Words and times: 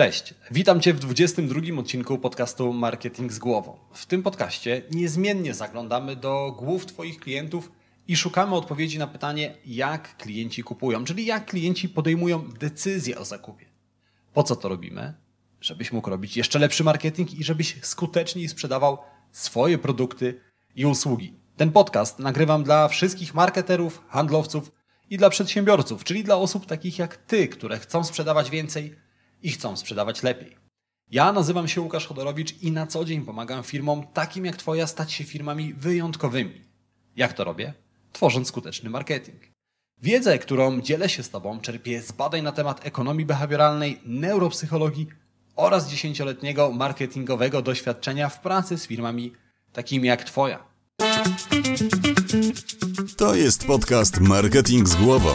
Cześć, 0.00 0.34
witam 0.50 0.80
Cię 0.80 0.94
w 0.94 0.98
22 0.98 1.60
odcinku 1.80 2.18
podcastu 2.18 2.72
Marketing 2.72 3.32
z 3.32 3.38
Głową. 3.38 3.78
W 3.92 4.06
tym 4.06 4.22
podcaście 4.22 4.82
niezmiennie 4.90 5.54
zaglądamy 5.54 6.16
do 6.16 6.56
głów 6.58 6.86
Twoich 6.86 7.20
klientów 7.20 7.72
i 8.08 8.16
szukamy 8.16 8.54
odpowiedzi 8.54 8.98
na 8.98 9.06
pytanie, 9.06 9.56
jak 9.66 10.16
klienci 10.16 10.62
kupują, 10.62 11.04
czyli 11.04 11.26
jak 11.26 11.46
klienci 11.46 11.88
podejmują 11.88 12.48
decyzję 12.48 13.18
o 13.18 13.24
zakupie. 13.24 13.66
Po 14.32 14.42
co 14.42 14.56
to 14.56 14.68
robimy? 14.68 15.14
Żebyś 15.60 15.92
mógł 15.92 16.10
robić 16.10 16.36
jeszcze 16.36 16.58
lepszy 16.58 16.84
marketing 16.84 17.34
i 17.34 17.44
żebyś 17.44 17.76
skuteczniej 17.82 18.48
sprzedawał 18.48 18.98
swoje 19.32 19.78
produkty 19.78 20.40
i 20.76 20.86
usługi. 20.86 21.34
Ten 21.56 21.72
podcast 21.72 22.18
nagrywam 22.18 22.64
dla 22.64 22.88
wszystkich 22.88 23.34
marketerów, 23.34 24.02
handlowców 24.08 24.72
i 25.10 25.18
dla 25.18 25.30
przedsiębiorców, 25.30 26.04
czyli 26.04 26.24
dla 26.24 26.36
osób 26.36 26.66
takich 26.66 26.98
jak 26.98 27.16
Ty, 27.16 27.48
które 27.48 27.78
chcą 27.78 28.04
sprzedawać 28.04 28.50
więcej 28.50 29.09
i 29.42 29.50
chcą 29.50 29.76
sprzedawać 29.76 30.22
lepiej. 30.22 30.56
Ja 31.10 31.32
nazywam 31.32 31.68
się 31.68 31.80
Łukasz 31.80 32.06
Chodorowicz 32.06 32.62
i 32.62 32.72
na 32.72 32.86
co 32.86 33.04
dzień 33.04 33.24
pomagam 33.24 33.62
firmom 33.62 34.06
takim 34.14 34.44
jak 34.44 34.56
Twoja 34.56 34.86
stać 34.86 35.12
się 35.12 35.24
firmami 35.24 35.74
wyjątkowymi. 35.74 36.60
Jak 37.16 37.32
to 37.32 37.44
robię? 37.44 37.74
Tworząc 38.12 38.48
skuteczny 38.48 38.90
marketing. 38.90 39.42
Wiedzę, 40.02 40.38
którą 40.38 40.80
dzielę 40.80 41.08
się 41.08 41.22
z 41.22 41.30
Tobą, 41.30 41.60
czerpię 41.60 42.02
z 42.02 42.12
badań 42.12 42.42
na 42.42 42.52
temat 42.52 42.86
ekonomii 42.86 43.26
behawioralnej, 43.26 44.00
neuropsychologii 44.04 45.06
oraz 45.56 45.90
dziesięcioletniego 45.90 46.72
marketingowego 46.72 47.62
doświadczenia 47.62 48.28
w 48.28 48.40
pracy 48.40 48.78
z 48.78 48.86
firmami 48.86 49.32
takimi 49.72 50.08
jak 50.08 50.24
Twoja. 50.24 50.64
To 53.16 53.34
jest 53.34 53.66
podcast 53.66 54.20
Marketing 54.20 54.88
z 54.88 54.94
głową. 54.94 55.30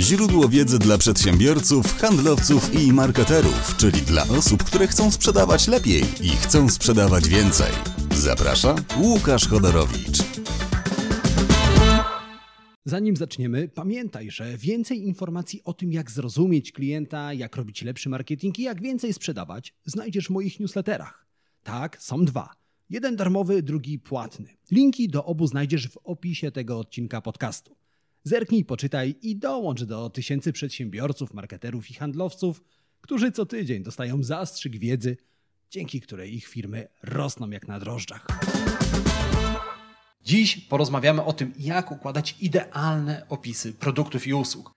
Źródło 0.00 0.48
wiedzy 0.48 0.78
dla 0.78 0.98
przedsiębiorców, 0.98 1.98
handlowców 1.98 2.74
i 2.74 2.92
marketerów, 2.92 3.76
czyli 3.76 4.02
dla 4.02 4.22
osób, 4.22 4.64
które 4.64 4.86
chcą 4.86 5.10
sprzedawać 5.10 5.68
lepiej 5.68 6.02
i 6.22 6.28
chcą 6.28 6.68
sprzedawać 6.68 7.28
więcej. 7.28 7.72
Zaprasza 8.14 8.74
Łukasz 9.00 9.48
Chodorowicz. 9.48 10.18
Zanim 12.84 13.16
zaczniemy, 13.16 13.68
pamiętaj, 13.68 14.30
że 14.30 14.56
więcej 14.58 15.06
informacji 15.06 15.60
o 15.64 15.72
tym, 15.72 15.92
jak 15.92 16.10
zrozumieć 16.10 16.72
klienta, 16.72 17.32
jak 17.32 17.56
robić 17.56 17.82
lepszy 17.82 18.08
marketing 18.08 18.58
i 18.58 18.62
jak 18.62 18.82
więcej 18.82 19.12
sprzedawać, 19.12 19.74
znajdziesz 19.84 20.26
w 20.26 20.30
moich 20.30 20.60
newsletterach. 20.60 21.26
Tak, 21.62 22.02
są 22.02 22.24
dwa. 22.24 22.50
Jeden 22.90 23.16
darmowy, 23.16 23.62
drugi 23.62 23.98
płatny. 23.98 24.56
Linki 24.70 25.08
do 25.08 25.24
obu 25.24 25.46
znajdziesz 25.46 25.88
w 25.88 25.98
opisie 26.04 26.50
tego 26.50 26.78
odcinka 26.78 27.20
podcastu. 27.20 27.77
Zerknij, 28.28 28.64
poczytaj 28.64 29.14
i 29.22 29.36
dołącz 29.36 29.84
do 29.84 30.10
tysięcy 30.10 30.52
przedsiębiorców, 30.52 31.34
marketerów 31.34 31.90
i 31.90 31.94
handlowców, 31.94 32.62
którzy 33.00 33.32
co 33.32 33.46
tydzień 33.46 33.82
dostają 33.82 34.22
zastrzyk 34.22 34.78
wiedzy, 34.78 35.16
dzięki 35.70 36.00
której 36.00 36.34
ich 36.34 36.46
firmy 36.46 36.88
rosną 37.02 37.50
jak 37.50 37.68
na 37.68 37.80
drożdżach. 37.80 38.26
Dziś 40.24 40.56
porozmawiamy 40.56 41.24
o 41.24 41.32
tym, 41.32 41.52
jak 41.58 41.92
układać 41.92 42.36
idealne 42.40 43.26
opisy 43.28 43.72
produktów 43.72 44.26
i 44.26 44.34
usług. 44.34 44.72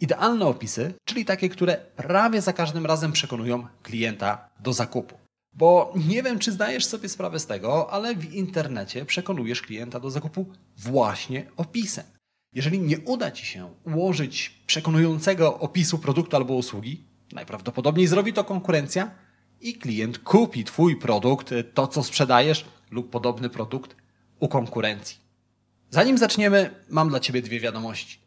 Idealne 0.00 0.46
opisy, 0.46 0.94
czyli 1.04 1.24
takie, 1.24 1.48
które 1.48 1.76
prawie 1.96 2.40
za 2.40 2.52
każdym 2.52 2.86
razem 2.86 3.12
przekonują 3.12 3.66
klienta 3.82 4.48
do 4.60 4.72
zakupu. 4.72 5.18
Bo 5.52 5.94
nie 6.08 6.22
wiem, 6.22 6.38
czy 6.38 6.52
zdajesz 6.52 6.84
sobie 6.84 7.08
sprawę 7.08 7.38
z 7.38 7.46
tego, 7.46 7.90
ale 7.90 8.14
w 8.14 8.34
internecie 8.34 9.04
przekonujesz 9.04 9.62
klienta 9.62 10.00
do 10.00 10.10
zakupu 10.10 10.46
właśnie 10.76 11.46
opisem. 11.56 12.15
Jeżeli 12.56 12.80
nie 12.80 12.98
uda 12.98 13.30
Ci 13.30 13.46
się 13.46 13.74
ułożyć 13.84 14.54
przekonującego 14.66 15.58
opisu 15.58 15.98
produktu 15.98 16.36
albo 16.36 16.54
usługi, 16.54 17.04
najprawdopodobniej 17.32 18.06
zrobi 18.06 18.32
to 18.32 18.44
konkurencja 18.44 19.10
i 19.60 19.74
klient 19.74 20.18
kupi 20.18 20.64
Twój 20.64 20.96
produkt, 20.96 21.50
to 21.74 21.86
co 21.86 22.02
sprzedajesz 22.02 22.64
lub 22.90 23.10
podobny 23.10 23.50
produkt 23.50 23.96
u 24.38 24.48
konkurencji. 24.48 25.16
Zanim 25.90 26.18
zaczniemy, 26.18 26.70
mam 26.88 27.08
dla 27.08 27.20
Ciebie 27.20 27.42
dwie 27.42 27.60
wiadomości. 27.60 28.18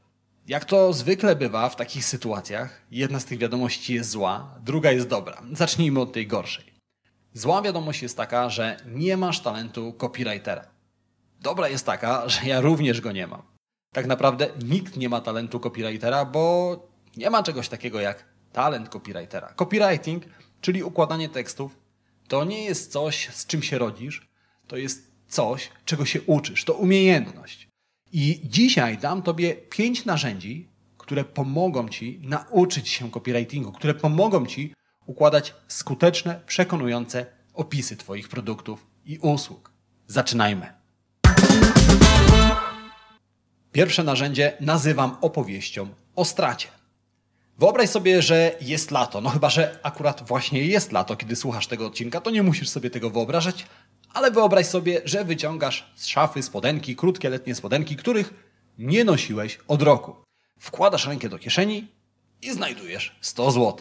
Jak 0.47 0.66
to 0.66 0.94
zwykle 0.94 1.35
bywa 1.35 1.69
w 1.69 1.75
takich 1.75 2.06
sytuacjach, 2.06 2.81
jedna 2.91 3.19
z 3.19 3.25
tych 3.25 3.39
wiadomości 3.39 3.94
jest 3.94 4.09
zła, 4.09 4.56
druga 4.63 4.91
jest 4.91 5.07
dobra. 5.07 5.41
Zacznijmy 5.53 6.00
od 6.00 6.13
tej 6.13 6.28
gorszej. 6.28 6.66
Zła 7.34 7.62
wiadomość 7.62 8.01
jest 8.01 8.18
taka, 8.18 8.50
że 8.50 8.78
nie 8.85 9.18
masz 9.18 9.39
talentu 9.39 9.94
copywritera. 9.94 10.66
Dobra 11.41 11.69
jest 11.69 11.85
taka, 11.85 12.29
że 12.29 12.45
ja 12.45 12.62
również 12.62 13.01
go 13.01 13.12
nie 13.12 13.28
mam. 13.28 13.48
Tak 13.91 14.05
naprawdę 14.05 14.47
nikt 14.63 14.97
nie 14.97 15.09
ma 15.09 15.22
talentu 15.22 15.59
copywritera, 15.59 16.25
bo 16.25 16.75
nie 17.17 17.29
ma 17.29 17.44
czegoś 17.44 17.69
takiego 17.69 18.00
jak 18.00 18.25
talent 18.53 18.89
copywritera. 18.89 19.53
Copywriting, 19.53 20.23
czyli 20.61 20.83
układanie 20.83 21.29
tekstów, 21.29 21.77
to 22.27 22.45
nie 22.45 22.63
jest 22.63 22.91
coś, 22.91 23.29
z 23.33 23.45
czym 23.45 23.63
się 23.63 23.77
rodzisz, 23.77 24.29
to 24.67 24.77
jest 24.77 25.11
coś, 25.27 25.69
czego 25.85 26.05
się 26.05 26.22
uczysz, 26.22 26.66
to 26.66 26.73
umiejętność. 26.73 27.69
I 28.11 28.41
dzisiaj 28.44 28.97
dam 28.97 29.22
Tobie 29.22 29.55
pięć 29.55 30.06
narzędzi, 30.06 30.69
które 30.97 31.23
pomogą 31.23 31.89
Ci 31.89 32.19
nauczyć 32.23 32.89
się 32.89 33.11
copywritingu, 33.11 33.71
które 33.71 33.94
pomogą 33.94 34.45
Ci 34.45 34.73
układać 35.06 35.56
skuteczne, 35.67 36.41
przekonujące 36.45 37.25
opisy 37.53 37.97
Twoich 37.97 38.29
produktów 38.29 38.88
i 39.06 39.17
usług. 39.17 39.71
Zaczynajmy. 40.07 40.73
Pierwsze 43.72 44.03
narzędzie 44.03 44.57
nazywam 44.59 45.18
opowieścią 45.22 45.88
o 46.16 46.25
stracie. 46.25 46.68
Wyobraź 47.57 47.90
sobie, 47.90 48.22
że 48.22 48.56
jest 48.62 48.91
lato. 48.91 49.22
No 49.22 49.30
chyba, 49.30 49.50
że 49.50 49.80
akurat 49.84 50.28
właśnie 50.28 50.66
jest 50.66 50.91
lato, 50.91 51.16
kiedy 51.16 51.35
słuchasz 51.35 51.68
tego 51.68 51.88
odcinka, 51.88 52.22
to 52.22 52.30
nie 52.30 52.44
musisz 52.44 52.69
sobie 52.69 52.90
tego 52.90 53.09
wyobrażać, 53.09 53.66
ale 54.13 54.31
wyobraź 54.31 54.66
sobie, 54.66 55.02
że 55.06 55.25
wyciągasz 55.25 55.91
z 55.96 56.06
szafy 56.06 56.44
spodenki, 56.44 56.96
krótkie 56.96 57.30
letnie 57.30 57.56
spodenki, 57.56 57.96
których 57.96 58.34
nie 58.78 59.03
nosiłeś 59.03 59.59
od 59.68 59.81
roku. 59.81 60.16
Wkładasz 60.59 61.07
rękę 61.07 61.30
do 61.30 61.40
kieszeni 61.40 61.88
i 62.41 62.53
znajdujesz 62.53 63.16
100 63.22 63.51
zł. 63.51 63.78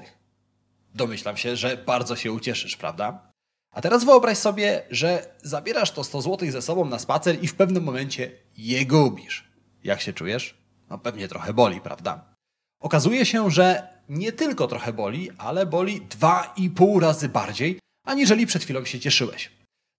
Domyślam 0.94 1.36
się, 1.36 1.56
że 1.56 1.76
bardzo 1.76 2.16
się 2.16 2.32
ucieszysz, 2.32 2.76
prawda? 2.76 3.32
A 3.70 3.80
teraz 3.80 4.04
wyobraź 4.04 4.38
sobie, 4.38 4.82
że 4.90 5.34
zabierasz 5.42 5.90
to 5.90 6.04
100 6.04 6.22
zł 6.22 6.50
ze 6.50 6.62
sobą 6.62 6.84
na 6.84 6.98
spacer 6.98 7.44
i 7.44 7.48
w 7.48 7.54
pewnym 7.54 7.84
momencie 7.84 8.30
je 8.56 8.86
gubisz. 8.86 9.47
Jak 9.84 10.00
się 10.00 10.12
czujesz? 10.12 10.54
No 10.90 10.98
pewnie 10.98 11.28
trochę 11.28 11.52
boli, 11.52 11.80
prawda? 11.80 12.34
Okazuje 12.80 13.26
się, 13.26 13.50
że 13.50 13.88
nie 14.08 14.32
tylko 14.32 14.66
trochę 14.66 14.92
boli, 14.92 15.30
ale 15.38 15.66
boli 15.66 16.00
dwa 16.00 16.54
i 16.56 16.70
pół 16.70 17.00
razy 17.00 17.28
bardziej, 17.28 17.78
aniżeli 18.04 18.46
przed 18.46 18.62
chwilą 18.62 18.84
się 18.84 19.00
cieszyłeś. 19.00 19.50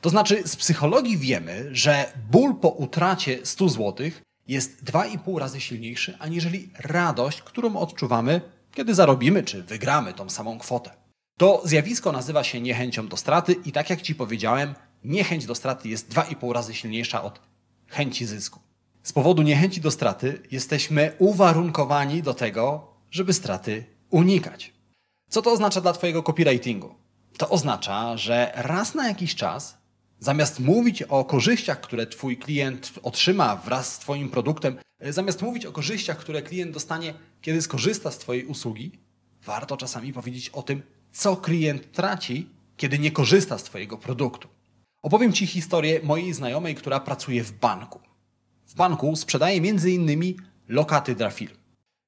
To 0.01 0.09
znaczy, 0.09 0.47
z 0.47 0.55
psychologii 0.55 1.17
wiemy, 1.17 1.69
że 1.71 2.13
ból 2.31 2.55
po 2.55 2.69
utracie 2.69 3.45
100 3.45 3.69
zł 3.69 4.09
jest 4.47 4.83
dwa 4.83 5.05
i 5.05 5.19
pół 5.19 5.39
razy 5.39 5.61
silniejszy, 5.61 6.17
aniżeli 6.19 6.69
radość, 6.79 7.41
którą 7.41 7.75
odczuwamy, 7.75 8.41
kiedy 8.73 8.95
zarobimy 8.95 9.43
czy 9.43 9.63
wygramy 9.63 10.13
tą 10.13 10.29
samą 10.29 10.59
kwotę. 10.59 10.91
To 11.37 11.61
zjawisko 11.65 12.11
nazywa 12.11 12.43
się 12.43 12.61
niechęcią 12.61 13.07
do 13.07 13.17
straty 13.17 13.55
i 13.65 13.71
tak 13.71 13.89
jak 13.89 14.01
Ci 14.01 14.15
powiedziałem, 14.15 14.75
niechęć 15.03 15.45
do 15.45 15.55
straty 15.55 15.89
jest 15.89 16.09
dwa 16.09 16.23
i 16.23 16.35
pół 16.35 16.53
razy 16.53 16.73
silniejsza 16.73 17.23
od 17.23 17.41
chęci 17.87 18.25
zysku. 18.25 18.59
Z 19.03 19.13
powodu 19.13 19.41
niechęci 19.41 19.81
do 19.81 19.91
straty 19.91 20.41
jesteśmy 20.51 21.11
uwarunkowani 21.19 22.23
do 22.23 22.33
tego, 22.33 22.93
żeby 23.11 23.33
straty 23.33 23.85
unikać. 24.09 24.73
Co 25.29 25.41
to 25.41 25.51
oznacza 25.51 25.81
dla 25.81 25.93
Twojego 25.93 26.23
copywritingu? 26.23 26.95
To 27.37 27.49
oznacza, 27.49 28.17
że 28.17 28.51
raz 28.55 28.95
na 28.95 29.07
jakiś 29.07 29.35
czas, 29.35 29.77
zamiast 30.19 30.59
mówić 30.59 31.03
o 31.03 31.25
korzyściach, 31.25 31.81
które 31.81 32.07
Twój 32.07 32.37
klient 32.37 32.93
otrzyma 33.03 33.55
wraz 33.55 33.93
z 33.93 33.99
Twoim 33.99 34.29
produktem, 34.29 34.77
zamiast 35.01 35.41
mówić 35.41 35.65
o 35.65 35.71
korzyściach, 35.71 36.17
które 36.17 36.41
klient 36.41 36.71
dostanie, 36.71 37.13
kiedy 37.41 37.61
skorzysta 37.61 38.11
z 38.11 38.17
Twojej 38.17 38.45
usługi, 38.45 38.91
warto 39.45 39.77
czasami 39.77 40.13
powiedzieć 40.13 40.49
o 40.49 40.63
tym, 40.63 40.81
co 41.11 41.37
klient 41.37 41.91
traci, 41.91 42.49
kiedy 42.77 42.99
nie 42.99 43.11
korzysta 43.11 43.57
z 43.57 43.63
Twojego 43.63 43.97
produktu. 43.97 44.47
Opowiem 45.01 45.33
Ci 45.33 45.47
historię 45.47 45.99
mojej 46.03 46.33
znajomej, 46.33 46.75
która 46.75 46.99
pracuje 46.99 47.43
w 47.43 47.51
banku. 47.51 48.08
W 48.69 48.75
banku 48.75 49.15
sprzedaje 49.15 49.57
m.in. 49.57 50.35
lokaty 50.67 51.15
dla 51.15 51.29
firm. 51.29 51.55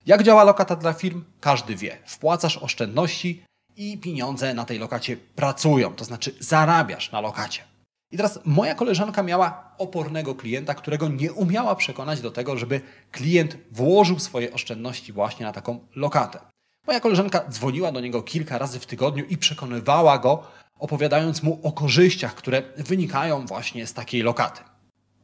Jak 0.05 0.23
działa 0.23 0.43
lokata 0.43 0.75
dla 0.75 0.93
firm? 0.93 1.23
Każdy 1.39 1.75
wie. 1.75 1.97
Wpłacasz 2.05 2.57
oszczędności 2.57 3.43
i 3.75 3.97
pieniądze 3.97 4.53
na 4.53 4.65
tej 4.65 4.79
lokacie 4.79 5.17
pracują, 5.17 5.93
to 5.93 6.05
znaczy 6.05 6.35
zarabiasz 6.39 7.11
na 7.11 7.21
lokacie. 7.21 7.63
I 8.11 8.17
teraz 8.17 8.39
moja 8.45 8.75
koleżanka 8.75 9.23
miała 9.23 9.73
opornego 9.77 10.35
klienta, 10.35 10.73
którego 10.73 11.07
nie 11.07 11.33
umiała 11.33 11.75
przekonać 11.75 12.21
do 12.21 12.31
tego, 12.31 12.57
żeby 12.57 12.81
klient 13.11 13.57
włożył 13.71 14.19
swoje 14.19 14.53
oszczędności 14.53 15.13
właśnie 15.13 15.45
na 15.45 15.51
taką 15.51 15.79
lokatę. 15.95 16.39
Moja 16.87 16.99
koleżanka 16.99 17.45
dzwoniła 17.49 17.91
do 17.91 17.99
niego 17.99 18.21
kilka 18.21 18.57
razy 18.57 18.79
w 18.79 18.85
tygodniu 18.85 19.25
i 19.25 19.37
przekonywała 19.37 20.17
go, 20.17 20.43
opowiadając 20.79 21.43
mu 21.43 21.59
o 21.63 21.71
korzyściach, 21.71 22.35
które 22.35 22.63
wynikają 22.77 23.45
właśnie 23.45 23.87
z 23.87 23.93
takiej 23.93 24.21
lokaty. 24.21 24.70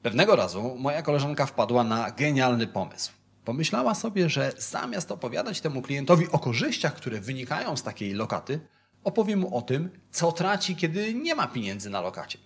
Pewnego 0.07 0.35
razu 0.35 0.75
moja 0.77 1.01
koleżanka 1.01 1.45
wpadła 1.45 1.83
na 1.83 2.11
genialny 2.11 2.67
pomysł. 2.67 3.11
Pomyślała 3.45 3.95
sobie, 3.95 4.29
że 4.29 4.51
zamiast 4.57 5.11
opowiadać 5.11 5.61
temu 5.61 5.81
klientowi 5.81 6.27
o 6.31 6.39
korzyściach, 6.39 6.95
które 6.95 7.19
wynikają 7.19 7.77
z 7.77 7.83
takiej 7.83 8.13
lokaty, 8.13 8.59
Opowiem 9.03 9.39
mu 9.39 9.57
o 9.57 9.61
tym, 9.61 9.89
co 10.11 10.31
traci, 10.31 10.75
kiedy 10.75 11.13
nie 11.13 11.35
ma 11.35 11.47
pieniędzy 11.47 11.89
na 11.89 12.01
lokacie. 12.01 12.37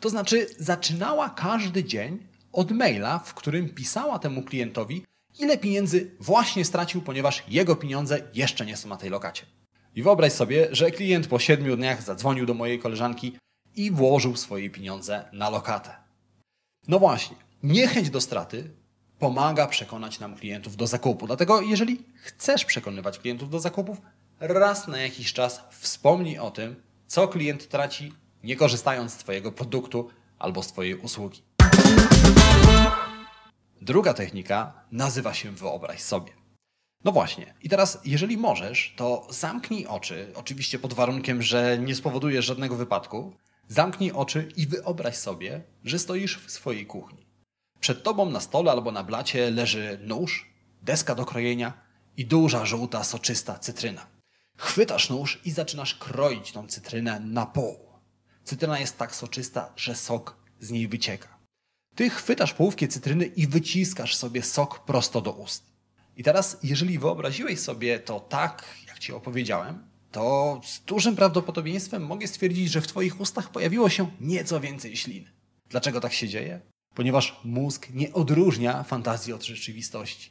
To 0.00 0.10
znaczy, 0.10 0.46
zaczynała 0.58 1.30
każdy 1.30 1.84
dzień 1.84 2.26
od 2.52 2.70
maila, 2.70 3.18
w 3.18 3.34
którym 3.34 3.68
pisała 3.68 4.18
temu 4.18 4.42
klientowi, 4.42 5.04
ile 5.38 5.58
pieniędzy 5.58 6.16
właśnie 6.20 6.64
stracił, 6.64 7.02
ponieważ 7.02 7.44
jego 7.48 7.76
pieniądze 7.76 8.20
jeszcze 8.34 8.66
nie 8.66 8.76
są 8.76 8.88
na 8.88 8.96
tej 8.96 9.10
lokacie. 9.10 9.46
I 9.94 10.02
wyobraź 10.02 10.32
sobie, 10.32 10.68
że 10.72 10.90
klient 10.90 11.26
po 11.26 11.38
siedmiu 11.38 11.76
dniach 11.76 12.02
zadzwonił 12.02 12.46
do 12.46 12.54
mojej 12.54 12.78
koleżanki 12.78 13.38
i 13.76 13.90
włożył 13.90 14.36
swoje 14.36 14.70
pieniądze 14.70 15.24
na 15.32 15.50
lokatę. 15.50 16.03
No 16.88 16.98
właśnie, 16.98 17.36
niechęć 17.62 18.10
do 18.10 18.20
straty 18.20 18.70
pomaga 19.18 19.66
przekonać 19.66 20.20
nam 20.20 20.34
klientów 20.34 20.76
do 20.76 20.86
zakupu. 20.86 21.26
Dlatego, 21.26 21.60
jeżeli 21.60 22.02
chcesz 22.14 22.64
przekonywać 22.64 23.18
klientów 23.18 23.50
do 23.50 23.60
zakupów, 23.60 23.98
raz 24.40 24.88
na 24.88 24.98
jakiś 24.98 25.32
czas 25.32 25.60
wspomnij 25.70 26.38
o 26.38 26.50
tym, 26.50 26.82
co 27.06 27.28
klient 27.28 27.68
traci, 27.68 28.12
nie 28.42 28.56
korzystając 28.56 29.12
z 29.12 29.16
Twojego 29.16 29.52
produktu 29.52 30.10
albo 30.38 30.62
z 30.62 30.66
Twojej 30.66 30.94
usługi. 30.94 31.42
Druga 33.82 34.14
technika 34.14 34.72
nazywa 34.92 35.34
się 35.34 35.50
wyobraź 35.50 36.02
sobie. 36.02 36.32
No 37.04 37.12
właśnie. 37.12 37.54
I 37.62 37.68
teraz, 37.68 37.98
jeżeli 38.04 38.36
możesz, 38.36 38.94
to 38.96 39.26
zamknij 39.30 39.86
oczy, 39.86 40.32
oczywiście 40.34 40.78
pod 40.78 40.94
warunkiem, 40.94 41.42
że 41.42 41.78
nie 41.78 41.94
spowodujesz 41.94 42.44
żadnego 42.44 42.76
wypadku. 42.76 43.32
Zamknij 43.68 44.12
oczy 44.12 44.48
i 44.56 44.66
wyobraź 44.66 45.16
sobie, 45.16 45.62
że 45.84 45.98
stoisz 45.98 46.38
w 46.38 46.50
swojej 46.50 46.86
kuchni. 46.86 47.26
Przed 47.80 48.02
tobą 48.02 48.30
na 48.30 48.40
stole 48.40 48.70
albo 48.70 48.92
na 48.92 49.04
blacie 49.04 49.50
leży 49.50 49.98
nóż, 50.02 50.54
deska 50.82 51.14
do 51.14 51.24
krojenia 51.24 51.72
i 52.16 52.26
duża, 52.26 52.66
żółta, 52.66 53.04
soczysta 53.04 53.58
cytryna. 53.58 54.06
Chwytasz 54.56 55.10
nóż 55.10 55.40
i 55.44 55.50
zaczynasz 55.50 55.94
kroić 55.94 56.52
tą 56.52 56.66
cytrynę 56.66 57.20
na 57.20 57.46
pół. 57.46 57.76
Cytryna 58.44 58.78
jest 58.78 58.98
tak 58.98 59.14
soczysta, 59.14 59.72
że 59.76 59.94
sok 59.94 60.36
z 60.60 60.70
niej 60.70 60.88
wycieka. 60.88 61.38
Ty 61.94 62.10
chwytasz 62.10 62.52
połówkę 62.52 62.88
cytryny 62.88 63.24
i 63.24 63.46
wyciskasz 63.46 64.16
sobie 64.16 64.42
sok 64.42 64.84
prosto 64.84 65.20
do 65.20 65.32
ust. 65.32 65.64
I 66.16 66.22
teraz, 66.22 66.58
jeżeli 66.62 66.98
wyobraziłeś 66.98 67.60
sobie 67.60 67.98
to 67.98 68.20
tak, 68.20 68.64
jak 68.86 68.98
ci 68.98 69.12
opowiedziałem, 69.12 69.93
to 70.14 70.60
z 70.64 70.80
dużym 70.80 71.16
prawdopodobieństwem 71.16 72.06
mogę 72.06 72.26
stwierdzić, 72.26 72.70
że 72.70 72.80
w 72.80 72.86
twoich 72.86 73.20
ustach 73.20 73.50
pojawiło 73.50 73.88
się 73.88 74.10
nieco 74.20 74.60
więcej 74.60 74.96
śliny. 74.96 75.32
Dlaczego 75.68 76.00
tak 76.00 76.12
się 76.12 76.28
dzieje? 76.28 76.60
Ponieważ 76.94 77.40
mózg 77.44 77.90
nie 77.90 78.12
odróżnia 78.12 78.82
fantazji 78.82 79.32
od 79.32 79.42
rzeczywistości. 79.42 80.30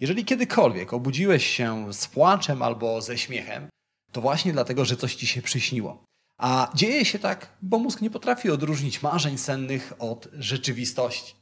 Jeżeli 0.00 0.24
kiedykolwiek 0.24 0.92
obudziłeś 0.92 1.46
się 1.46 1.92
z 1.92 2.06
płaczem 2.06 2.62
albo 2.62 3.02
ze 3.02 3.18
śmiechem, 3.18 3.68
to 4.12 4.20
właśnie 4.20 4.52
dlatego, 4.52 4.84
że 4.84 4.96
coś 4.96 5.14
ci 5.14 5.26
się 5.26 5.42
przyśniło. 5.42 6.04
A 6.38 6.70
dzieje 6.74 7.04
się 7.04 7.18
tak, 7.18 7.56
bo 7.62 7.78
mózg 7.78 8.00
nie 8.00 8.10
potrafi 8.10 8.50
odróżnić 8.50 9.02
marzeń 9.02 9.38
sennych 9.38 9.92
od 9.98 10.28
rzeczywistości. 10.32 11.34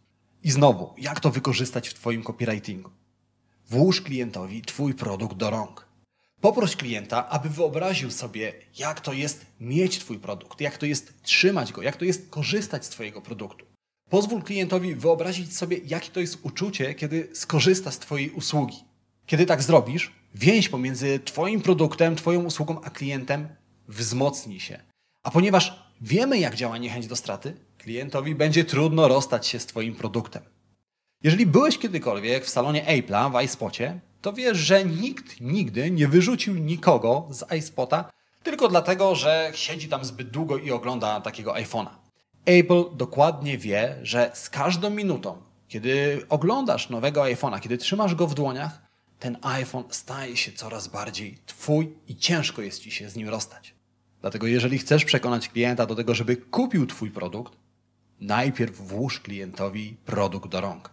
I 0.42 0.50
znowu, 0.50 0.94
jak 0.98 1.20
to 1.20 1.30
wykorzystać 1.30 1.88
w 1.88 1.94
Twoim 1.94 2.22
copywritingu? 2.22 2.90
Włóż 3.68 4.00
klientowi 4.00 4.62
Twój 4.62 4.94
produkt 4.94 5.36
do 5.36 5.50
rąk. 5.50 5.83
Poproś 6.44 6.76
klienta, 6.76 7.28
aby 7.28 7.48
wyobraził 7.48 8.10
sobie, 8.10 8.52
jak 8.78 9.00
to 9.00 9.12
jest 9.12 9.46
mieć 9.60 9.98
Twój 9.98 10.18
produkt, 10.18 10.60
jak 10.60 10.78
to 10.78 10.86
jest 10.86 11.22
trzymać 11.22 11.72
go, 11.72 11.82
jak 11.82 11.96
to 11.96 12.04
jest 12.04 12.30
korzystać 12.30 12.84
z 12.86 12.88
Twojego 12.88 13.22
produktu. 13.22 13.66
Pozwól 14.10 14.42
klientowi 14.42 14.94
wyobrazić 14.94 15.56
sobie, 15.56 15.78
jakie 15.84 16.10
to 16.10 16.20
jest 16.20 16.38
uczucie, 16.42 16.94
kiedy 16.94 17.28
skorzysta 17.32 17.90
z 17.90 17.98
Twojej 17.98 18.30
usługi. 18.30 18.76
Kiedy 19.26 19.46
tak 19.46 19.62
zrobisz, 19.62 20.12
więź 20.34 20.68
pomiędzy 20.68 21.20
Twoim 21.24 21.60
produktem, 21.60 22.16
Twoją 22.16 22.44
usługą 22.44 22.80
a 22.80 22.90
klientem 22.90 23.48
wzmocni 23.88 24.60
się. 24.60 24.80
A 25.22 25.30
ponieważ 25.30 25.82
wiemy, 26.00 26.38
jak 26.38 26.54
działa 26.54 26.78
niechęć 26.78 27.06
do 27.06 27.16
straty, 27.16 27.54
klientowi 27.78 28.34
będzie 28.34 28.64
trudno 28.64 29.08
rozstać 29.08 29.46
się 29.46 29.58
z 29.58 29.66
Twoim 29.66 29.94
produktem. 29.94 30.42
Jeżeli 31.22 31.46
byłeś 31.46 31.78
kiedykolwiek 31.78 32.44
w 32.44 32.50
salonie 32.50 32.84
Apple'a 32.84 33.32
w 33.32 33.44
iSpocie, 33.44 34.00
to 34.24 34.32
wiesz, 34.32 34.58
że 34.58 34.84
nikt 34.84 35.40
nigdy 35.40 35.90
nie 35.90 36.08
wyrzucił 36.08 36.54
nikogo 36.54 37.28
z 37.30 37.52
iSpota 37.58 38.10
tylko 38.42 38.68
dlatego, 38.68 39.14
że 39.14 39.52
siedzi 39.54 39.88
tam 39.88 40.04
zbyt 40.04 40.30
długo 40.30 40.58
i 40.58 40.70
ogląda 40.70 41.20
takiego 41.20 41.52
iPhone'a. 41.52 41.90
Apple 42.46 42.84
dokładnie 42.96 43.58
wie, 43.58 43.98
że 44.02 44.30
z 44.34 44.50
każdą 44.50 44.90
minutą, 44.90 45.42
kiedy 45.68 46.22
oglądasz 46.28 46.90
nowego 46.90 47.22
iPhone'a, 47.22 47.60
kiedy 47.60 47.78
trzymasz 47.78 48.14
go 48.14 48.26
w 48.26 48.34
dłoniach, 48.34 48.82
ten 49.18 49.36
iPhone 49.42 49.84
staje 49.90 50.36
się 50.36 50.52
coraz 50.52 50.88
bardziej 50.88 51.38
twój 51.46 51.94
i 52.08 52.16
ciężko 52.16 52.62
jest 52.62 52.80
ci 52.80 52.90
się 52.90 53.10
z 53.10 53.16
nim 53.16 53.28
rozstać. 53.28 53.74
Dlatego 54.20 54.46
jeżeli 54.46 54.78
chcesz 54.78 55.04
przekonać 55.04 55.48
klienta 55.48 55.86
do 55.86 55.94
tego, 55.94 56.14
żeby 56.14 56.36
kupił 56.36 56.86
twój 56.86 57.10
produkt, 57.10 57.52
najpierw 58.20 58.76
włóż 58.76 59.20
klientowi 59.20 59.96
produkt 60.04 60.50
do 60.50 60.60
rąk. 60.60 60.90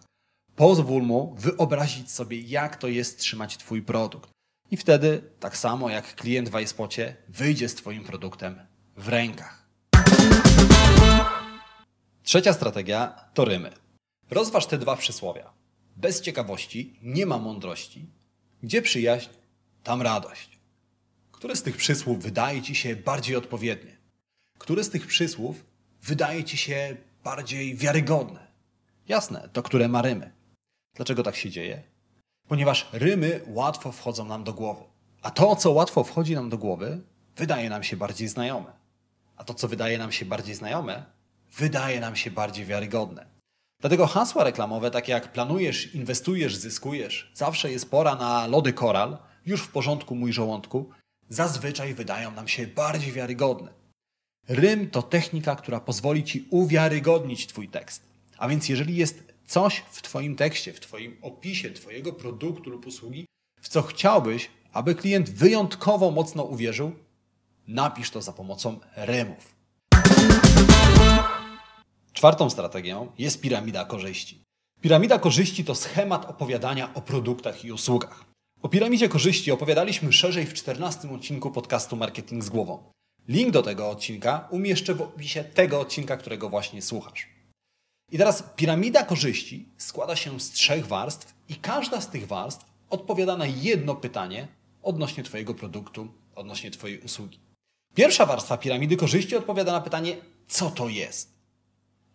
Pozwól 0.56 1.02
mu 1.02 1.34
wyobrazić 1.38 2.10
sobie, 2.10 2.40
jak 2.40 2.76
to 2.76 2.88
jest 2.88 3.18
trzymać 3.18 3.56
twój 3.56 3.82
produkt. 3.82 4.30
I 4.70 4.76
wtedy, 4.76 5.22
tak 5.40 5.56
samo 5.56 5.90
jak 5.90 6.14
klient 6.14 6.48
w 6.48 6.60
iSpocie, 6.60 7.16
wyjdzie 7.28 7.68
z 7.68 7.74
twoim 7.74 8.04
produktem 8.04 8.58
w 8.96 9.08
rękach. 9.08 9.68
Trzecia 12.22 12.52
strategia 12.52 13.14
to 13.34 13.44
rymy. 13.44 13.72
Rozważ 14.30 14.66
te 14.66 14.78
dwa 14.78 14.96
przysłowia. 14.96 15.52
Bez 15.96 16.20
ciekawości 16.20 16.98
nie 17.02 17.26
ma 17.26 17.38
mądrości. 17.38 18.06
Gdzie 18.62 18.82
przyjaźń, 18.82 19.30
tam 19.82 20.02
radość. 20.02 20.58
Które 21.32 21.56
z 21.56 21.62
tych 21.62 21.76
przysłów 21.76 22.22
wydaje 22.22 22.62
ci 22.62 22.74
się 22.74 22.96
bardziej 22.96 23.36
odpowiednie? 23.36 23.96
Które 24.58 24.84
z 24.84 24.90
tych 24.90 25.06
przysłów 25.06 25.64
wydaje 26.02 26.44
ci 26.44 26.56
się 26.56 26.96
bardziej 27.24 27.76
wiarygodne? 27.76 28.46
Jasne, 29.08 29.48
to 29.52 29.62
które 29.62 29.88
ma 29.88 30.02
rymy. 30.02 30.32
Dlaczego 30.94 31.22
tak 31.22 31.36
się 31.36 31.50
dzieje? 31.50 31.82
Ponieważ 32.48 32.88
rymy 32.92 33.40
łatwo 33.46 33.92
wchodzą 33.92 34.24
nam 34.24 34.44
do 34.44 34.52
głowy. 34.52 34.84
A 35.22 35.30
to, 35.30 35.56
co 35.56 35.70
łatwo 35.70 36.04
wchodzi 36.04 36.34
nam 36.34 36.50
do 36.50 36.58
głowy, 36.58 37.00
wydaje 37.36 37.70
nam 37.70 37.82
się 37.82 37.96
bardziej 37.96 38.28
znajome. 38.28 38.72
A 39.36 39.44
to, 39.44 39.54
co 39.54 39.68
wydaje 39.68 39.98
nam 39.98 40.12
się 40.12 40.24
bardziej 40.24 40.54
znajome, 40.54 41.04
wydaje 41.56 42.00
nam 42.00 42.16
się 42.16 42.30
bardziej 42.30 42.66
wiarygodne. 42.66 43.26
Dlatego 43.80 44.06
hasła 44.06 44.44
reklamowe, 44.44 44.90
takie 44.90 45.12
jak 45.12 45.32
planujesz, 45.32 45.94
inwestujesz, 45.94 46.56
zyskujesz, 46.56 47.32
zawsze 47.34 47.72
jest 47.72 47.90
pora 47.90 48.14
na 48.14 48.46
lody 48.46 48.72
koral, 48.72 49.18
już 49.46 49.62
w 49.62 49.68
porządku 49.68 50.14
mój 50.14 50.32
żołądku, 50.32 50.90
zazwyczaj 51.28 51.94
wydają 51.94 52.30
nam 52.30 52.48
się 52.48 52.66
bardziej 52.66 53.12
wiarygodne. 53.12 53.72
Rym 54.48 54.90
to 54.90 55.02
technika, 55.02 55.56
która 55.56 55.80
pozwoli 55.80 56.24
ci 56.24 56.46
uwiarygodnić 56.50 57.46
Twój 57.46 57.68
tekst. 57.68 58.02
A 58.38 58.48
więc 58.48 58.68
jeżeli 58.68 58.96
jest 58.96 59.31
coś 59.52 59.82
w 59.90 60.02
Twoim 60.02 60.36
tekście, 60.36 60.72
w 60.72 60.80
Twoim 60.80 61.16
opisie 61.22 61.70
Twojego 61.70 62.12
produktu 62.12 62.70
lub 62.70 62.86
usługi, 62.86 63.26
w 63.60 63.68
co 63.68 63.82
chciałbyś, 63.82 64.50
aby 64.72 64.94
klient 64.94 65.30
wyjątkowo 65.30 66.10
mocno 66.10 66.42
uwierzył, 66.42 66.92
napisz 67.68 68.10
to 68.10 68.22
za 68.22 68.32
pomocą 68.32 68.80
rymów. 68.96 69.54
Czwartą 72.12 72.50
strategią 72.50 73.12
jest 73.18 73.40
piramida 73.40 73.84
korzyści. 73.84 74.42
Piramida 74.80 75.18
korzyści 75.18 75.64
to 75.64 75.74
schemat 75.74 76.30
opowiadania 76.30 76.94
o 76.94 77.02
produktach 77.02 77.64
i 77.64 77.72
usługach. 77.72 78.24
O 78.62 78.68
piramidzie 78.68 79.08
korzyści 79.08 79.52
opowiadaliśmy 79.52 80.12
szerzej 80.12 80.46
w 80.46 80.54
14 80.54 81.10
odcinku 81.10 81.50
podcastu 81.50 81.96
Marketing 81.96 82.44
z 82.44 82.48
głową. 82.48 82.92
Link 83.28 83.50
do 83.50 83.62
tego 83.62 83.90
odcinka 83.90 84.48
umieszczę 84.50 84.94
w 84.94 85.02
opisie 85.02 85.44
tego 85.44 85.80
odcinka, 85.80 86.16
którego 86.16 86.48
właśnie 86.48 86.82
słuchasz. 86.82 87.41
I 88.12 88.18
teraz 88.18 88.44
piramida 88.56 89.04
korzyści 89.04 89.68
składa 89.78 90.16
się 90.16 90.40
z 90.40 90.50
trzech 90.50 90.86
warstw 90.86 91.34
i 91.48 91.54
każda 91.54 92.00
z 92.00 92.08
tych 92.08 92.26
warstw 92.26 92.64
odpowiada 92.90 93.36
na 93.36 93.46
jedno 93.46 93.94
pytanie 93.94 94.48
odnośnie 94.82 95.22
Twojego 95.24 95.54
produktu, 95.54 96.08
odnośnie 96.34 96.70
Twojej 96.70 97.00
usługi. 97.00 97.38
Pierwsza 97.94 98.26
warstwa 98.26 98.56
piramidy 98.56 98.96
korzyści 98.96 99.36
odpowiada 99.36 99.72
na 99.72 99.80
pytanie, 99.80 100.16
co 100.48 100.70
to 100.70 100.88
jest. 100.88 101.32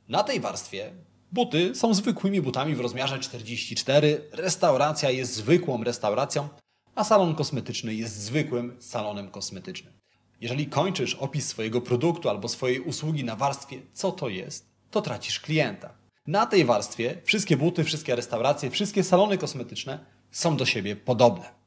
Na 0.10 0.24
tej 0.24 0.40
warstwie 0.40 0.92
buty 1.32 1.76
są 1.76 1.94
zwykłymi 1.94 2.42
butami 2.42 2.76
w 2.76 2.80
rozmiarze 2.80 3.20
44, 3.20 4.30
restauracja 4.32 5.12
jest 5.12 5.34
zwykłą 5.34 5.84
restauracją, 5.84 6.50
a 6.96 7.04
salon 7.04 7.36
kosmetyczny 7.36 7.96
jest 7.96 8.22
zwykłym 8.22 8.78
salonem 8.80 9.30
kosmetycznym. 9.30 9.94
Jeżeli 10.42 10.68
kończysz 10.68 11.16
opis 11.16 11.48
swojego 11.48 11.82
produktu 11.82 12.30
albo 12.30 12.50
swojej 12.50 12.80
usługi 12.80 13.24
na 13.24 13.36
warstwie, 13.36 13.82
co 13.94 14.12
to 14.12 14.30
jest, 14.30 14.77
to 14.92 15.02
tracisz 15.02 15.40
klienta. 15.40 15.94
Na 16.28 16.46
tej 16.46 16.66
warstwie 16.66 17.22
wszystkie 17.24 17.58
buty, 17.58 17.84
wszystkie 17.84 18.16
restauracje, 18.16 18.72
wszystkie 18.72 19.04
salony 19.04 19.38
kosmetyczne 19.38 20.06
są 20.32 20.58
do 20.58 20.66
siebie 20.66 20.96
podobne. 20.96 21.58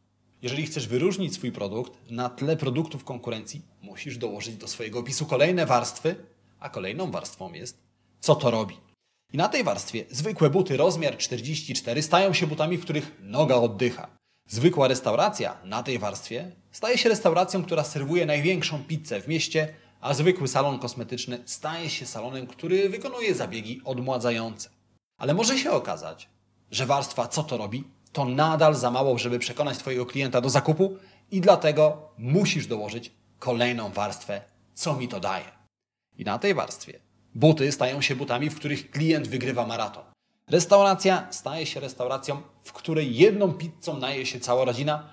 Jeżeli 0.43 0.67
chcesz 0.67 0.87
wyróżnić 0.87 1.35
swój 1.35 1.53
produkt 1.53 2.11
na 2.11 2.29
tle 2.29 2.57
produktów 2.57 3.05
konkurencji, 3.05 3.62
musisz 3.83 4.19
dołożyć 4.19 4.57
do 4.57 4.69
swojego 4.69 4.99
opisu 4.99 5.27
kolejne 5.27 5.67
warstwy, 5.67 6.17
a 6.61 6.69
kolejną 6.69 7.11
warstwą 7.11 7.53
jest, 7.53 7.79
co 8.21 8.35
to 8.35 8.50
robi. 8.50 8.77
I 9.33 9.37
na 9.37 9.49
tej 9.49 9.65
warstwie 9.65 10.05
zwykłe 10.11 10.50
buty 10.50 10.77
rozmiar 10.77 11.17
44 11.17 12.03
stają 12.03 12.33
się 12.33 12.47
butami, 12.47 12.77
w 12.77 12.83
których 12.83 13.17
noga 13.23 13.55
oddycha. 13.55 14.09
Zwykła 14.49 14.89
restauracja 14.89 15.57
na 15.65 15.83
tej 15.83 15.99
warstwie 15.99 16.53
staje 16.71 16.99
się 16.99 17.09
restauracją, 17.09 17.65
która 17.65 17.85
serwuje 17.85 18.27
największą 18.27 18.85
pizzę 18.85 19.21
w 19.21 19.29
mieście, 19.29 19.75
a 20.00 20.14
zwykły 20.14 20.49
salon 20.49 20.78
kosmetyczny 20.78 21.42
staje 21.47 21.90
się 21.90 22.07
salonem, 22.07 22.47
który 22.47 22.88
wykonuje 22.88 23.35
zabiegi 23.35 23.80
odmładzające. 23.85 24.71
Ale 25.19 25.35
może 25.35 25.59
się 25.59 25.71
okazać, 25.71 26.28
że 26.71 26.87
warstwa 26.87 27.28
co 27.28 27.42
to 27.42 27.57
robi, 27.57 27.85
to 28.12 28.25
nadal 28.25 28.75
za 28.75 28.90
mało, 28.90 29.19
żeby 29.19 29.38
przekonać 29.38 29.78
Twojego 29.78 30.07
klienta 30.07 30.40
do 30.40 30.50
zakupu 30.50 30.97
i 31.30 31.40
dlatego 31.40 32.12
musisz 32.19 32.66
dołożyć 32.66 33.12
kolejną 33.38 33.92
warstwę, 33.92 34.42
co 34.75 34.97
mi 34.97 35.09
to 35.09 35.21
daje. 35.21 35.45
I 36.19 36.25
na 36.25 36.38
tej 36.38 36.54
warstwie 36.54 37.00
buty 37.35 37.73
stają 37.73 38.00
się 38.00 38.16
butami, 38.16 38.50
w 38.50 38.57
których 38.57 38.90
klient 38.90 39.28
wygrywa 39.28 39.66
maraton. 39.66 40.04
Restauracja 40.49 41.26
staje 41.30 41.66
się 41.66 41.80
restauracją, 41.80 42.42
w 42.64 42.73
której 42.73 43.16
jedną 43.16 43.52
pizzą 43.52 43.99
naje 43.99 44.26
się 44.26 44.40
cała 44.40 44.64
rodzina, 44.64 45.09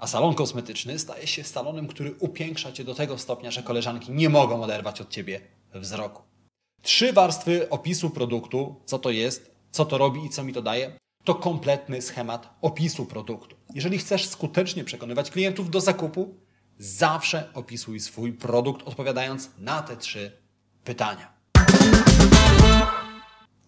a 0.00 0.06
salon 0.06 0.34
kosmetyczny 0.34 0.98
staje 0.98 1.26
się 1.26 1.44
salonem, 1.44 1.86
który 1.86 2.14
upiększa 2.18 2.72
cię 2.72 2.84
do 2.84 2.94
tego 2.94 3.18
stopnia, 3.18 3.50
że 3.50 3.62
koleżanki 3.62 4.12
nie 4.12 4.28
mogą 4.28 4.62
oderwać 4.62 5.00
od 5.00 5.10
ciebie 5.10 5.40
wzroku. 5.74 6.22
Trzy 6.82 7.12
warstwy 7.12 7.70
opisu 7.70 8.10
produktu, 8.10 8.80
co 8.84 8.98
to 8.98 9.10
jest, 9.10 9.50
co 9.70 9.84
to 9.84 9.98
robi 9.98 10.24
i 10.24 10.30
co 10.30 10.44
mi 10.44 10.52
to 10.52 10.62
daje, 10.62 10.92
to 11.24 11.34
kompletny 11.34 12.02
schemat 12.02 12.54
opisu 12.60 13.06
produktu. 13.06 13.56
Jeżeli 13.74 13.98
chcesz 13.98 14.26
skutecznie 14.26 14.84
przekonywać 14.84 15.30
klientów 15.30 15.70
do 15.70 15.80
zakupu, 15.80 16.34
zawsze 16.78 17.48
opisuj 17.54 18.00
swój 18.00 18.32
produkt 18.32 18.88
odpowiadając 18.88 19.50
na 19.58 19.82
te 19.82 19.96
trzy 19.96 20.32
pytania. 20.84 21.32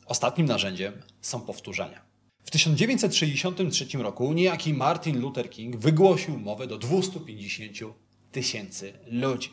Ostatnim 0.07 0.47
narzędziem 0.47 1.03
są 1.21 1.41
powtórzenia. 1.41 2.12
W 2.45 2.51
1963 2.51 3.99
roku 3.99 4.33
niejaki 4.33 4.75
Martin 4.75 5.21
Luther 5.21 5.51
King 5.51 5.77
wygłosił 5.77 6.39
mowę 6.39 6.67
do 6.67 6.79
250 6.79 7.79
tysięcy 8.33 8.93
ludzi. 9.07 9.51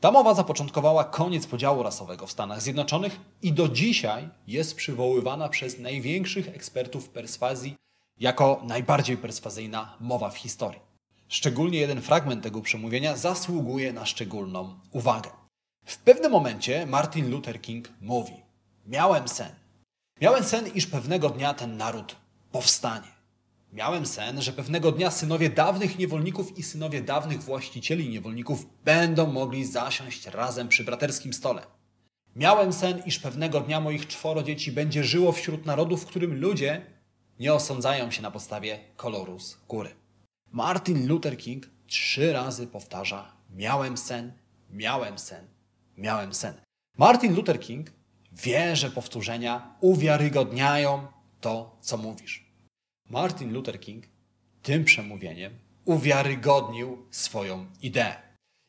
Ta 0.00 0.10
mowa 0.10 0.34
zapoczątkowała 0.34 1.04
koniec 1.04 1.46
podziału 1.46 1.82
rasowego 1.82 2.26
w 2.26 2.32
Stanach 2.32 2.62
Zjednoczonych 2.62 3.20
i 3.42 3.52
do 3.52 3.68
dzisiaj 3.68 4.28
jest 4.46 4.74
przywoływana 4.76 5.48
przez 5.48 5.78
największych 5.78 6.48
ekspertów 6.48 7.08
perswazji 7.08 7.74
jako 8.20 8.62
najbardziej 8.64 9.16
perswazyjna 9.16 9.96
mowa 10.00 10.30
w 10.30 10.38
historii. 10.38 10.80
Szczególnie 11.28 11.78
jeden 11.78 12.02
fragment 12.02 12.42
tego 12.42 12.60
przemówienia 12.60 13.16
zasługuje 13.16 13.92
na 13.92 14.06
szczególną 14.06 14.80
uwagę. 14.90 15.30
W 15.84 15.98
pewnym 15.98 16.32
momencie 16.32 16.86
Martin 16.86 17.30
Luther 17.30 17.60
King 17.60 17.88
mówi: 18.00 18.42
Miałem 18.86 19.28
sen. 19.28 19.50
Miałem 20.20 20.44
sen, 20.44 20.66
iż 20.66 20.86
pewnego 20.86 21.30
dnia 21.30 21.54
ten 21.54 21.76
naród 21.76 22.16
powstanie. 22.52 23.08
Miałem 23.72 24.06
sen, 24.06 24.42
że 24.42 24.52
pewnego 24.52 24.92
dnia 24.92 25.10
synowie 25.10 25.50
dawnych 25.50 25.98
niewolników 25.98 26.58
i 26.58 26.62
synowie 26.62 27.02
dawnych 27.02 27.42
właścicieli 27.42 28.08
niewolników 28.08 28.66
będą 28.84 29.32
mogli 29.32 29.64
zasiąść 29.64 30.26
razem 30.26 30.68
przy 30.68 30.84
braterskim 30.84 31.32
stole. 31.32 31.62
Miałem 32.36 32.72
sen, 32.72 33.02
iż 33.06 33.18
pewnego 33.18 33.60
dnia 33.60 33.80
moich 33.80 34.06
czworo 34.06 34.42
dzieci 34.42 34.72
będzie 34.72 35.04
żyło 35.04 35.32
wśród 35.32 35.66
narodu, 35.66 35.96
w 35.96 36.06
którym 36.06 36.40
ludzie 36.40 36.86
nie 37.40 37.54
osądzają 37.54 38.10
się 38.10 38.22
na 38.22 38.30
podstawie 38.30 38.78
koloru 38.96 39.38
skóry. 39.38 39.90
Martin 40.52 41.08
Luther 41.08 41.36
King 41.36 41.66
trzy 41.86 42.32
razy 42.32 42.66
powtarza: 42.66 43.32
Miałem 43.50 43.96
sen, 43.96 44.32
miałem 44.70 45.18
sen, 45.18 45.46
miałem 45.96 46.34
sen. 46.34 46.54
Martin 46.96 47.34
Luther 47.34 47.60
King 47.60 47.97
wie, 48.42 48.76
że 48.76 48.90
powtórzenia 48.90 49.74
uwiarygodniają 49.80 51.06
to, 51.40 51.76
co 51.80 51.96
mówisz. 51.96 52.46
Martin 53.10 53.52
Luther 53.52 53.80
King 53.80 54.04
tym 54.62 54.84
przemówieniem 54.84 55.58
uwiarygodnił 55.84 57.06
swoją 57.10 57.66
ideę. 57.82 58.16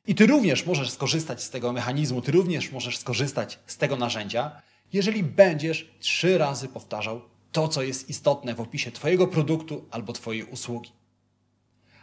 I 0.08 0.16
ty 0.16 0.28
również 0.28 0.66
możesz 0.66 0.90
skorzystać 0.90 1.44
z 1.44 1.50
tego 1.50 1.74
mechanizmu, 1.74 2.22
ty 2.22 2.32
również 2.32 2.72
możesz 2.72 2.98
skorzystać 2.98 3.60
z 3.66 3.78
tego 3.78 3.96
narzędzia, 3.96 4.62
jeżeli 4.94 5.24
będziesz 5.24 5.96
trzy 6.00 6.38
razy 6.38 6.68
powtarzał 6.68 7.22
to, 7.52 7.68
co 7.68 7.84
jest 7.84 8.10
istotne 8.10 8.56
w 8.56 8.62
opisie 8.62 8.92
Twojego 8.92 9.28
produktu 9.28 9.86
albo 9.92 10.14
Twojej 10.14 10.44
usługi. 10.44 10.92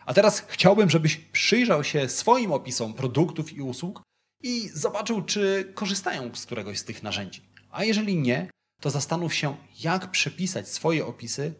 A 0.06 0.14
teraz 0.14 0.40
chciałbym, 0.48 0.90
żebyś 0.90 1.16
przyjrzał 1.16 1.84
się 1.84 2.08
swoim 2.08 2.52
opisom 2.52 2.94
produktów 2.94 3.52
i 3.52 3.62
usług 3.62 4.02
i 4.42 4.68
zobaczył, 4.74 5.22
czy 5.22 5.72
korzystają 5.74 6.34
z 6.34 6.46
któregoś 6.46 6.78
z 6.78 6.84
tych 6.84 7.02
narzędzi. 7.02 7.55
A 7.70 7.84
jeżeli 7.84 8.16
nie, 8.16 8.50
to 8.80 8.90
zastanów 8.90 9.34
się, 9.34 9.56
jak 9.80 10.10
przepisać 10.10 10.68
swoje 10.68 11.06
opisy 11.06 11.54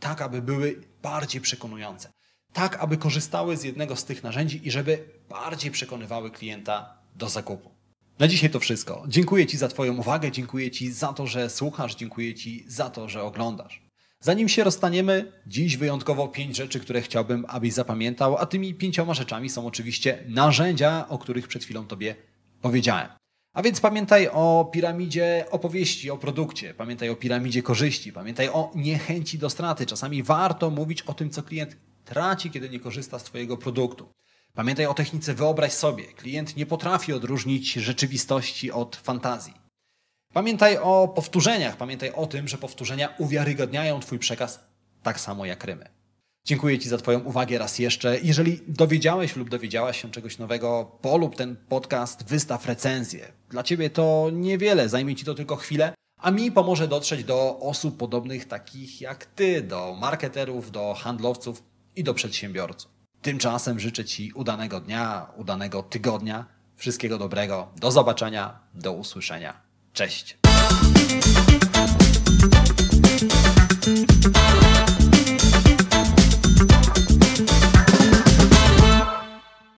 tak, 0.00 0.22
aby 0.22 0.42
były 0.42 0.80
bardziej 1.02 1.40
przekonujące. 1.40 2.12
Tak, 2.52 2.76
aby 2.76 2.96
korzystały 2.96 3.56
z 3.56 3.64
jednego 3.64 3.96
z 3.96 4.04
tych 4.04 4.22
narzędzi 4.22 4.68
i 4.68 4.70
żeby 4.70 5.04
bardziej 5.28 5.70
przekonywały 5.70 6.30
klienta 6.30 6.98
do 7.16 7.28
zakupu. 7.28 7.70
Na 8.18 8.28
dzisiaj 8.28 8.50
to 8.50 8.60
wszystko. 8.60 9.04
Dziękuję 9.08 9.46
Ci 9.46 9.56
za 9.56 9.68
Twoją 9.68 9.96
uwagę, 9.96 10.30
dziękuję 10.30 10.70
Ci 10.70 10.92
za 10.92 11.12
to, 11.12 11.26
że 11.26 11.50
słuchasz, 11.50 11.94
dziękuję 11.94 12.34
Ci 12.34 12.64
za 12.68 12.90
to, 12.90 13.08
że 13.08 13.22
oglądasz. 13.22 13.82
Zanim 14.20 14.48
się 14.48 14.64
rozstaniemy, 14.64 15.32
dziś 15.46 15.76
wyjątkowo 15.76 16.28
pięć 16.28 16.56
rzeczy, 16.56 16.80
które 16.80 17.02
chciałbym, 17.02 17.44
abyś 17.48 17.72
zapamiętał, 17.72 18.36
a 18.36 18.46
tymi 18.46 18.74
pięcioma 18.74 19.14
rzeczami 19.14 19.50
są 19.50 19.66
oczywiście 19.66 20.24
narzędzia, 20.28 21.08
o 21.08 21.18
których 21.18 21.48
przed 21.48 21.64
chwilą 21.64 21.86
Tobie 21.86 22.14
powiedziałem. 22.62 23.19
A 23.60 23.62
więc 23.62 23.80
pamiętaj 23.80 24.28
o 24.32 24.70
piramidzie 24.72 25.44
opowieści 25.50 26.10
o 26.10 26.18
produkcie, 26.18 26.74
pamiętaj 26.74 27.08
o 27.08 27.16
piramidzie 27.16 27.62
korzyści, 27.62 28.12
pamiętaj 28.12 28.48
o 28.48 28.70
niechęci 28.74 29.38
do 29.38 29.50
straty. 29.50 29.86
Czasami 29.86 30.22
warto 30.22 30.70
mówić 30.70 31.02
o 31.02 31.14
tym, 31.14 31.30
co 31.30 31.42
klient 31.42 31.76
traci, 32.04 32.50
kiedy 32.50 32.70
nie 32.70 32.80
korzysta 32.80 33.18
z 33.18 33.24
Twojego 33.24 33.56
produktu. 33.56 34.12
Pamiętaj 34.54 34.86
o 34.86 34.94
technice 34.94 35.34
wyobraź 35.34 35.72
sobie. 35.72 36.04
Klient 36.04 36.56
nie 36.56 36.66
potrafi 36.66 37.12
odróżnić 37.12 37.72
rzeczywistości 37.72 38.72
od 38.72 38.96
fantazji. 38.96 39.54
Pamiętaj 40.32 40.78
o 40.78 41.08
powtórzeniach, 41.08 41.76
pamiętaj 41.76 42.12
o 42.12 42.26
tym, 42.26 42.48
że 42.48 42.58
powtórzenia 42.58 43.14
uwiarygodniają 43.18 44.00
Twój 44.00 44.18
przekaz 44.18 44.60
tak 45.02 45.20
samo 45.20 45.46
jak 45.46 45.64
rymy. 45.64 45.99
Dziękuję 46.44 46.78
Ci 46.78 46.88
za 46.88 46.98
Twoją 46.98 47.20
uwagę 47.20 47.58
raz 47.58 47.78
jeszcze. 47.78 48.18
Jeżeli 48.22 48.60
dowiedziałeś 48.68 49.36
lub 49.36 49.50
dowiedziałaś 49.50 50.02
się 50.02 50.10
czegoś 50.10 50.38
nowego, 50.38 50.98
polub 51.02 51.36
ten 51.36 51.56
podcast, 51.68 52.28
wystaw 52.28 52.66
recenzję. 52.66 53.32
Dla 53.48 53.62
Ciebie 53.62 53.90
to 53.90 54.28
niewiele, 54.32 54.88
zajmie 54.88 55.16
Ci 55.16 55.24
to 55.24 55.34
tylko 55.34 55.56
chwilę, 55.56 55.94
a 56.16 56.30
mi 56.30 56.52
pomoże 56.52 56.88
dotrzeć 56.88 57.24
do 57.24 57.58
osób 57.60 57.96
podobnych 57.96 58.48
takich 58.48 59.00
jak 59.00 59.26
Ty, 59.26 59.62
do 59.62 59.96
marketerów, 60.00 60.70
do 60.70 60.94
handlowców 60.94 61.62
i 61.96 62.04
do 62.04 62.14
przedsiębiorców. 62.14 62.90
Tymczasem 63.22 63.80
życzę 63.80 64.04
Ci 64.04 64.32
udanego 64.32 64.80
dnia, 64.80 65.26
udanego 65.36 65.82
tygodnia, 65.82 66.46
wszystkiego 66.76 67.18
dobrego, 67.18 67.68
do 67.76 67.90
zobaczenia, 67.90 68.60
do 68.74 68.92
usłyszenia. 68.92 69.60
Cześć! 69.92 70.38